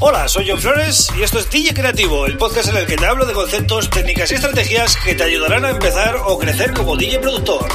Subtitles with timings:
[0.00, 3.06] Hola, soy John Flores y esto es DJ Creativo, el podcast en el que te
[3.06, 7.20] hablo de conceptos, técnicas y estrategias que te ayudarán a empezar o crecer como DJ
[7.20, 7.68] productor.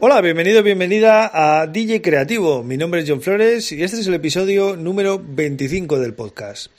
[0.00, 2.62] Hola, bienvenido, bienvenida a DJ Creativo.
[2.62, 6.72] Mi nombre es John Flores y este es el episodio número 25 del podcast.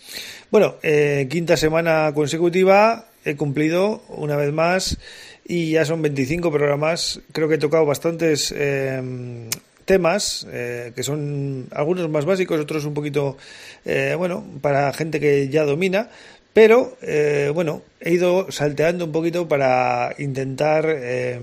[0.49, 4.97] Bueno, eh, quinta semana consecutiva he cumplido una vez más
[5.45, 7.21] y ya son 25 programas.
[7.31, 9.49] Creo que he tocado bastantes eh,
[9.85, 13.37] temas eh, que son algunos más básicos, otros un poquito,
[13.85, 16.09] eh, bueno, para gente que ya domina.
[16.53, 21.39] Pero, eh, bueno, he ido salteando un poquito para intentar eh,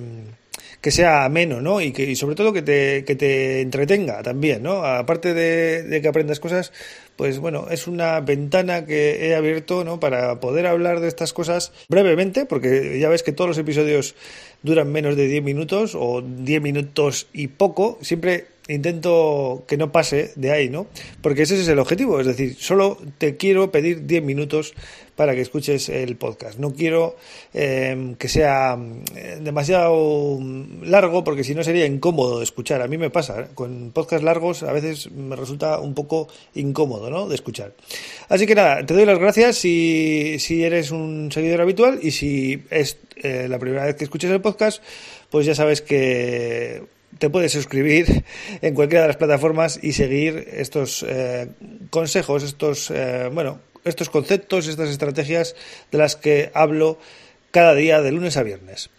[0.80, 1.80] que sea ameno, ¿no?
[1.80, 4.84] Y, que, y sobre todo que te, que te entretenga también, ¿no?
[4.84, 6.72] Aparte de, de, que aprendas cosas,
[7.16, 9.98] pues bueno, es una ventana que he abierto, ¿no?
[9.98, 14.14] Para poder hablar de estas cosas brevemente, porque ya ves que todos los episodios
[14.62, 17.98] duran menos de 10 minutos o 10 minutos y poco.
[18.00, 20.86] Siempre intento que no pase de ahí, ¿no?
[21.22, 24.74] Porque ese es el objetivo, es decir, solo te quiero pedir 10 minutos
[25.18, 26.60] para que escuches el podcast.
[26.60, 27.16] No quiero
[27.52, 28.78] eh, que sea
[29.16, 30.38] eh, demasiado
[30.84, 32.82] largo porque si no sería incómodo de escuchar.
[32.82, 33.46] A mí me pasa, ¿eh?
[33.52, 37.28] con podcasts largos a veces me resulta un poco incómodo ¿no?
[37.28, 37.72] de escuchar.
[38.28, 42.62] Así que nada, te doy las gracias si, si eres un seguidor habitual y si
[42.70, 44.80] es eh, la primera vez que escuches el podcast,
[45.30, 48.24] pues ya sabes que te puedes suscribir
[48.62, 51.48] en cualquiera de las plataformas y seguir estos eh,
[51.90, 55.56] consejos, estos, eh, bueno, estos conceptos, estas estrategias
[55.90, 56.98] de las que hablo
[57.50, 58.90] cada día de lunes a viernes.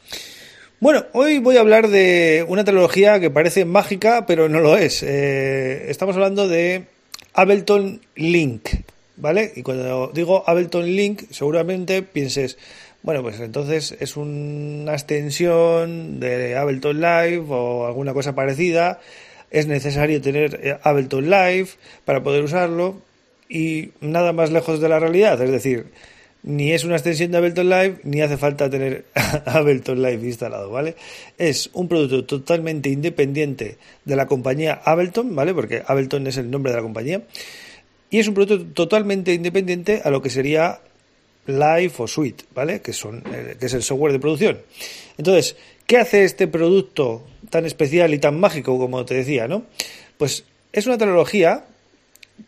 [0.80, 5.04] Bueno, hoy voy a hablar de una tecnología que parece mágica, pero no lo es.
[5.04, 6.86] Eh, estamos hablando de
[7.34, 8.70] Ableton Link,
[9.18, 9.52] ¿vale?
[9.56, 12.58] Y cuando digo Ableton Link, seguramente pienses,
[13.02, 19.00] bueno, pues entonces es una extensión de Ableton Live o alguna cosa parecida.
[19.52, 21.70] Es necesario tener Ableton Live
[22.06, 23.02] para poder usarlo
[23.48, 25.42] y nada más lejos de la realidad.
[25.42, 25.88] Es decir,
[26.44, 29.06] ni es una extensión de Ableton Live ni hace falta tener
[29.46, 30.96] Ableton Live instalado, ¿vale?
[31.38, 35.54] Es un producto totalmente independiente de la compañía Ableton, ¿vale?
[35.54, 37.22] Porque Ableton es el nombre de la compañía.
[38.10, 40.80] Y es un producto totalmente independiente a lo que sería
[41.50, 42.82] Live o Suite, ¿vale?
[42.82, 44.62] Que, son, eh, que es el software de producción.
[45.18, 45.56] Entonces,
[45.88, 49.64] ¿qué hace este producto tan especial y tan mágico como te decía, ¿no?
[50.18, 51.66] Pues es una tecnología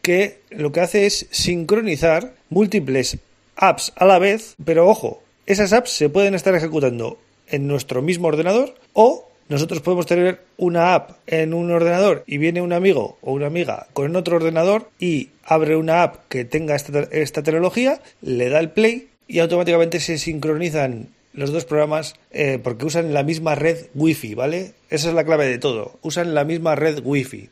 [0.01, 3.17] que lo que hace es sincronizar múltiples
[3.55, 8.27] apps a la vez, pero ojo, esas apps se pueden estar ejecutando en nuestro mismo
[8.27, 13.33] ordenador o nosotros podemos tener una app en un ordenador y viene un amigo o
[13.33, 18.61] una amiga con otro ordenador y abre una app que tenga esta, tecnología, le da
[18.61, 23.87] el play y automáticamente se sincronizan los dos programas eh, porque usan la misma red
[23.93, 24.71] wifi, ¿vale?
[24.89, 25.99] Esa es la clave de todo.
[26.01, 27.49] Usan la misma red wifi.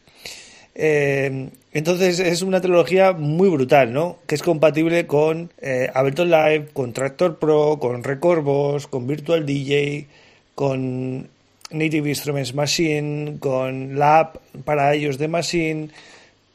[0.75, 4.19] Eh, entonces es una tecnología muy brutal, ¿no?
[4.25, 10.07] Que es compatible con eh, Ableton Live, con Tractor Pro, con Recordbox, con Virtual DJ,
[10.55, 11.27] con
[11.71, 15.89] Native Instruments Machine, con la app para iOS de Machine,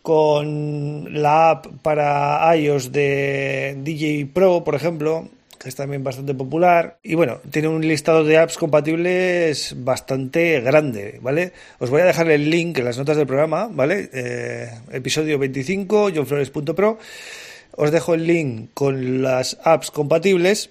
[0.03, 6.99] con la app para iOS de DJ Pro, por ejemplo, que es también bastante popular.
[7.03, 11.53] Y bueno, tiene un listado de apps compatibles bastante grande, ¿vale?
[11.79, 14.11] Os voy a dejar el link en las notas del programa, ¿vale?
[14.13, 16.99] Eh, episodio 25, johnflores.pro.
[17.77, 20.71] Os dejo el link con las apps compatibles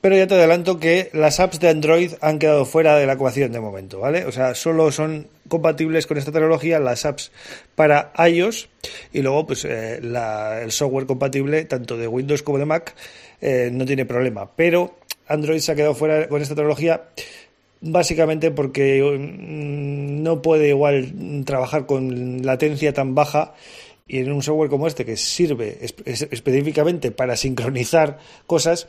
[0.00, 3.52] pero ya te adelanto que las apps de Android han quedado fuera de la ecuación
[3.52, 4.24] de momento, ¿vale?
[4.24, 7.32] O sea, solo son compatibles con esta tecnología las apps
[7.74, 8.68] para iOS
[9.12, 12.94] y luego pues eh, la, el software compatible tanto de Windows como de Mac
[13.40, 14.50] eh, no tiene problema.
[14.54, 14.96] Pero
[15.26, 17.02] Android se ha quedado fuera con esta tecnología
[17.80, 21.12] básicamente porque mm, no puede igual
[21.44, 23.54] trabajar con latencia tan baja
[24.10, 28.88] y en un software como este que sirve específicamente para sincronizar cosas,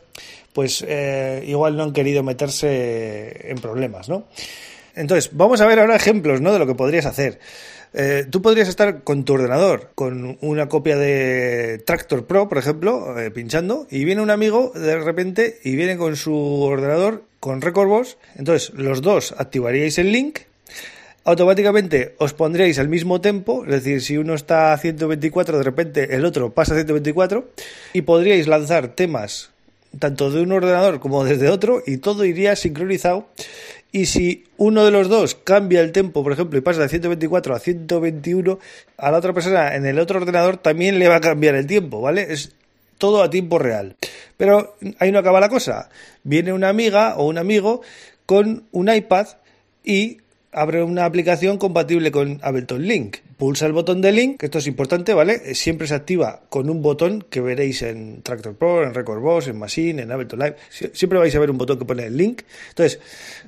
[0.51, 4.25] pues eh, igual no han querido meterse en problemas, ¿no?
[4.95, 6.51] Entonces, vamos a ver ahora ejemplos, ¿no?
[6.51, 7.39] De lo que podrías hacer.
[7.94, 13.19] Eh, tú podrías estar con tu ordenador, con una copia de Tractor Pro, por ejemplo,
[13.19, 18.17] eh, pinchando, y viene un amigo de repente y viene con su ordenador con Recordbox.
[18.38, 20.39] Entonces, los dos activaríais el link
[21.23, 26.15] automáticamente os pondréis al mismo tempo, es decir, si uno está a 124, de repente
[26.15, 27.50] el otro pasa a 124,
[27.94, 29.51] y podríais lanzar temas
[30.00, 33.27] tanto de un ordenador como desde otro, y todo iría sincronizado.
[33.91, 37.53] Y si uno de los dos cambia el tempo, por ejemplo, y pasa de 124
[37.53, 38.59] a 121,
[38.97, 42.00] a la otra persona en el otro ordenador también le va a cambiar el tiempo,
[42.00, 42.31] ¿vale?
[42.31, 42.53] Es
[42.97, 43.97] todo a tiempo real.
[44.38, 45.89] Pero ahí no acaba la cosa.
[46.24, 47.81] Viene una amiga o un amigo
[48.25, 49.27] con un iPad
[49.83, 50.19] y
[50.51, 54.67] abre una aplicación compatible con Ableton Link pulsa el botón de link, que esto es
[54.67, 55.55] importante, ¿vale?
[55.55, 59.57] Siempre se activa con un botón que veréis en Tractor Pro, en Record Boss, en
[59.57, 60.57] Machine, en Ableton Live.
[60.93, 62.43] Siempre vais a ver un botón que pone el link.
[62.69, 62.99] Entonces,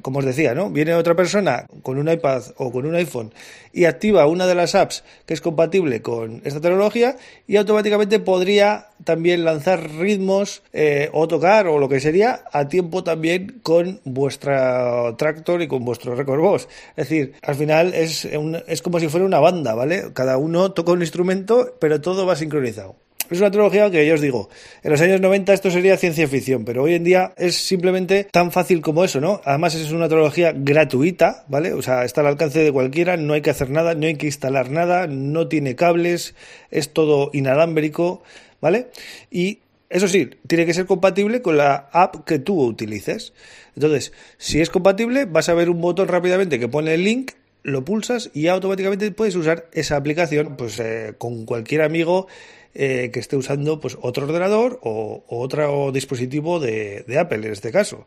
[0.01, 0.71] como os decía, ¿no?
[0.71, 3.31] Viene otra persona con un iPad o con un iPhone
[3.71, 7.15] y activa una de las apps que es compatible con esta tecnología
[7.47, 13.03] y automáticamente podría también lanzar ritmos eh, o tocar o lo que sería a tiempo
[13.03, 16.67] también con vuestra Tractor y con vuestro Record Boss.
[16.95, 19.82] Es decir, al final es, es como si fuera una banda, ¿vale?
[20.13, 22.95] Cada uno toca un instrumento, pero todo va sincronizado.
[23.30, 24.50] Es una tecnología que yo os digo,
[24.83, 28.51] en los años 90 esto sería ciencia ficción, pero hoy en día es simplemente tan
[28.51, 29.41] fácil como eso, ¿no?
[29.45, 31.74] Además es una tecnología gratuita, ¿vale?
[31.74, 34.25] O sea, está al alcance de cualquiera, no hay que hacer nada, no hay que
[34.25, 36.36] instalar nada, no tiene cables,
[36.69, 38.21] es todo inalámbrico,
[38.59, 38.89] ¿vale?
[39.31, 39.59] Y
[39.89, 43.33] eso sí, tiene que ser compatible con la app que tú utilices.
[43.75, 47.31] Entonces, si es compatible, vas a ver un botón rápidamente que pone el link
[47.63, 52.27] lo pulsas y automáticamente puedes usar esa aplicación pues eh, con cualquier amigo
[52.75, 58.06] eh, que esté usando pues otro ordenador o, otro dispositivo de, Apple en este caso.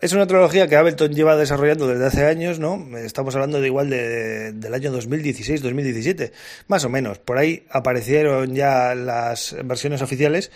[0.00, 2.98] Es una tecnología que Ableton lleva desarrollando desde hace años, ¿no?
[2.98, 6.32] Estamos hablando de igual de, del año 2016-2017,
[6.66, 7.20] más o menos.
[7.20, 10.50] Por ahí aparecieron ya las versiones oficiales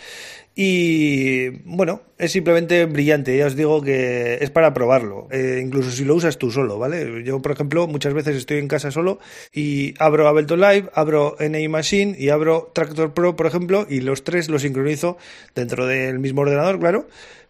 [0.55, 3.37] y bueno, es simplemente brillante.
[3.37, 7.23] Ya os digo que es para probarlo, eh, incluso si lo usas tú solo, ¿vale?
[7.23, 9.19] Yo, por ejemplo, muchas veces estoy en casa solo
[9.53, 14.25] y abro Ableton Live, abro NA Machine y abro Tractor Pro, por ejemplo, y los
[14.25, 15.17] tres los sincronizo
[15.55, 17.07] dentro del mismo ordenador, claro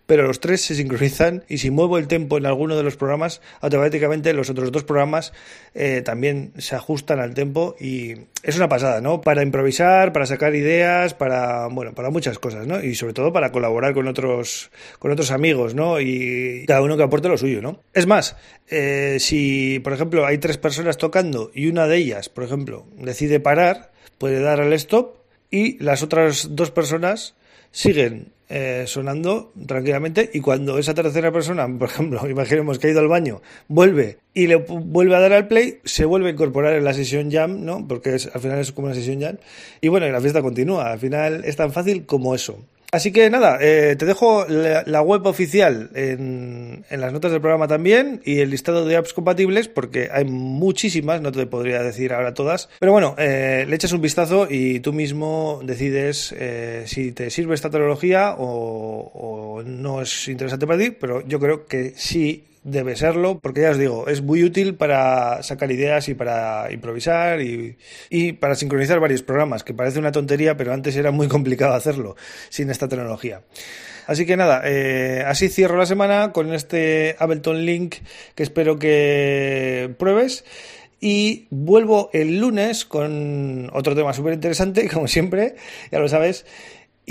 [0.09, 3.41] pero los tres se sincronizan y si muevo el tempo en alguno de los programas,
[3.61, 5.33] automáticamente los otros dos programas
[5.75, 9.21] eh, también se ajustan al tempo y es una pasada, ¿no?
[9.21, 12.83] Para improvisar, para sacar ideas, para, bueno, para muchas cosas, ¿no?
[12.83, 16.01] Y sobre todo para colaborar con otros, con otros amigos, ¿no?
[16.01, 17.83] Y cada uno que aporte lo suyo, ¿no?
[17.93, 18.35] Es más,
[18.67, 23.39] eh, si, por ejemplo, hay tres personas tocando y una de ellas, por ejemplo, decide
[23.39, 25.17] parar, puede dar al stop
[25.51, 27.35] y las otras dos personas
[27.69, 32.99] siguen eh, sonando tranquilamente y cuando esa tercera persona, por ejemplo, imaginemos que ha ido
[32.99, 36.83] al baño, vuelve y le vuelve a dar al play, se vuelve a incorporar en
[36.83, 37.87] la sesión jam, ¿no?
[37.87, 39.37] Porque es, al final es como una sesión jam
[39.81, 42.65] y bueno, y la fiesta continúa, al final es tan fácil como eso.
[42.91, 47.67] Así que nada, eh, te dejo la, web oficial en, en, las notas del programa
[47.67, 52.33] también y el listado de apps compatibles porque hay muchísimas, no te podría decir ahora
[52.33, 52.69] todas.
[52.79, 57.53] Pero bueno, eh, le echas un vistazo y tú mismo decides eh, si te sirve
[57.53, 62.95] esta tecnología o, o no es interesante para ti, pero yo creo que sí debe
[62.95, 67.77] serlo, porque ya os digo, es muy útil para sacar ideas y para improvisar y,
[68.33, 72.15] para sincronizar varios programas, que parece una tontería, pero antes era muy complicado hacerlo
[72.49, 73.41] sin esta tecnología.
[74.07, 77.97] Así que nada, eh, así cierro la semana con este Ableton Link
[78.33, 80.43] que espero que pruebes.
[81.01, 85.55] Y vuelvo el lunes con otro tema súper interesante, como siempre,
[85.91, 86.45] ya lo sabes.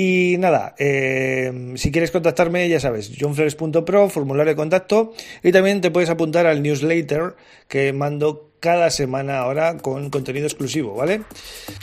[0.00, 5.12] Y nada, eh, si quieres contactarme, ya sabes, johnflores.pro, formulario de contacto,
[5.42, 7.34] y también te puedes apuntar al newsletter
[7.66, 11.22] que mando cada semana ahora con contenido exclusivo, ¿vale?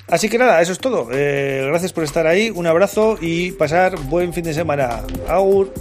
[0.08, 1.10] Así que nada, eso es todo.
[1.12, 5.04] Eh, gracias por estar ahí, un abrazo y pasar buen fin de semana.
[5.28, 5.74] Agur.